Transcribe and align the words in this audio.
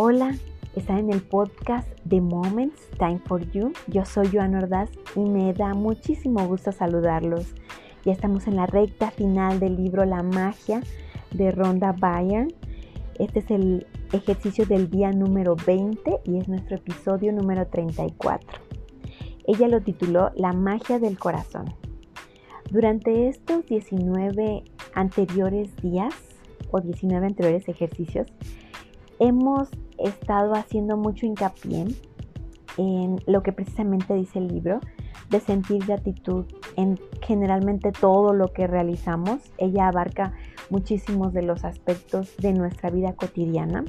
Hola, 0.00 0.32
está 0.76 0.96
en 1.00 1.12
el 1.12 1.20
podcast 1.22 1.88
The 2.08 2.20
Moments 2.20 2.88
Time 3.00 3.18
for 3.26 3.44
You. 3.50 3.72
Yo 3.88 4.04
soy 4.04 4.28
Joan 4.32 4.54
Ordaz 4.54 4.88
y 5.16 5.18
me 5.18 5.52
da 5.52 5.74
muchísimo 5.74 6.46
gusto 6.46 6.70
saludarlos. 6.70 7.52
Ya 8.04 8.12
estamos 8.12 8.46
en 8.46 8.54
la 8.54 8.66
recta 8.66 9.10
final 9.10 9.58
del 9.58 9.74
libro 9.74 10.04
La 10.04 10.22
magia 10.22 10.82
de 11.32 11.50
Rhonda 11.50 11.90
Byrne. 11.90 12.54
Este 13.18 13.40
es 13.40 13.50
el 13.50 13.88
ejercicio 14.12 14.66
del 14.66 14.88
día 14.88 15.10
número 15.10 15.56
20 15.66 16.20
y 16.22 16.38
es 16.38 16.46
nuestro 16.46 16.76
episodio 16.76 17.32
número 17.32 17.66
34. 17.66 18.60
Ella 19.48 19.66
lo 19.66 19.80
tituló 19.80 20.30
La 20.36 20.52
magia 20.52 21.00
del 21.00 21.18
corazón. 21.18 21.74
Durante 22.70 23.26
estos 23.26 23.66
19 23.66 24.62
anteriores 24.94 25.74
días 25.82 26.14
o 26.70 26.80
19 26.80 27.26
anteriores 27.26 27.68
ejercicios, 27.68 28.28
hemos 29.18 29.68
estado 29.98 30.54
haciendo 30.54 30.96
mucho 30.96 31.26
hincapié 31.26 31.86
en 32.76 33.16
lo 33.26 33.42
que 33.42 33.52
precisamente 33.52 34.14
dice 34.14 34.38
el 34.38 34.48
libro, 34.48 34.80
de 35.30 35.40
sentir 35.40 35.84
gratitud 35.84 36.46
en 36.76 36.98
generalmente 37.22 37.92
todo 37.92 38.32
lo 38.32 38.52
que 38.52 38.66
realizamos. 38.66 39.40
Ella 39.58 39.88
abarca 39.88 40.32
muchísimos 40.70 41.32
de 41.32 41.42
los 41.42 41.64
aspectos 41.64 42.36
de 42.38 42.52
nuestra 42.52 42.90
vida 42.90 43.14
cotidiana. 43.14 43.84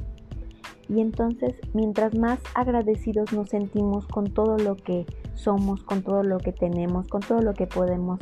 Y 0.88 1.00
entonces, 1.00 1.54
mientras 1.72 2.18
más 2.18 2.40
agradecidos 2.54 3.32
nos 3.32 3.50
sentimos 3.50 4.06
con 4.08 4.32
todo 4.32 4.58
lo 4.58 4.74
que 4.76 5.06
somos, 5.34 5.84
con 5.84 6.02
todo 6.02 6.24
lo 6.24 6.38
que 6.38 6.52
tenemos, 6.52 7.06
con 7.06 7.20
todo 7.20 7.40
lo 7.40 7.54
que 7.54 7.68
podemos 7.68 8.18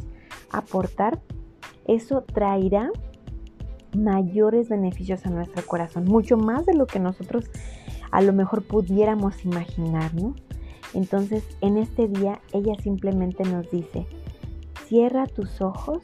aportar, 0.51 1.19
eso 1.87 2.23
traerá 2.23 2.91
mayores 3.97 4.69
beneficios 4.69 5.25
a 5.27 5.31
nuestro 5.31 5.65
corazón, 5.67 6.05
mucho 6.05 6.37
más 6.37 6.67
de 6.67 6.75
lo 6.75 6.87
que 6.87 6.99
nosotros 6.99 7.51
a 8.11 8.21
lo 8.23 8.33
mejor 8.33 8.63
pudiéramos 8.63 9.45
imaginar, 9.45 10.15
¿no? 10.15 10.35
Entonces, 10.95 11.45
en 11.61 11.77
este 11.77 12.09
día, 12.09 12.41
ella 12.53 12.75
simplemente 12.83 13.45
nos 13.45 13.71
dice, 13.71 14.07
cierra 14.87 15.27
tus 15.27 15.61
ojos 15.61 16.03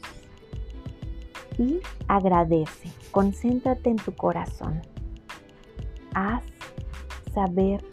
y 1.58 1.81
agradece, 2.08 2.91
concéntrate 3.11 3.91
en 3.91 3.97
tu 3.97 4.12
corazón, 4.12 4.83
haz 6.14 6.45
saber 7.33 7.84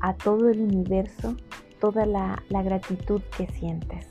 a 0.00 0.14
todo 0.14 0.48
el 0.48 0.60
universo 0.60 1.36
toda 1.80 2.04
la, 2.04 2.42
la 2.50 2.62
gratitud 2.62 3.22
que 3.36 3.46
sientes. 3.46 4.06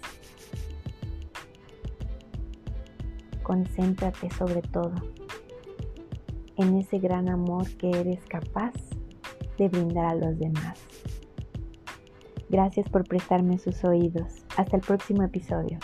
Concéntrate 3.50 4.30
sobre 4.30 4.61
todo 4.61 4.94
en 6.58 6.78
ese 6.78 7.00
gran 7.00 7.30
amor 7.30 7.67
que 7.78 7.89
eres 7.89 8.23
capaz 8.25 8.73
de 9.58 9.67
brindar 9.67 10.05
a 10.05 10.14
los 10.14 10.38
demás. 10.38 10.80
Gracias 12.47 12.88
por 12.89 13.08
prestarme 13.08 13.58
sus 13.58 13.83
oídos. 13.83 14.45
Hasta 14.55 14.75
el 14.77 14.83
próximo 14.83 15.23
episodio. 15.23 15.80